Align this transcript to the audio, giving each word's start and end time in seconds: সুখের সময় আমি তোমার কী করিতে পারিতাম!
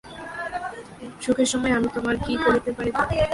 সুখের 1.21 1.47
সময় 1.47 1.73
আমি 1.77 1.87
তোমার 1.95 2.15
কী 2.17 2.33
করিতে 2.45 2.71
পারিতাম! 2.71 3.05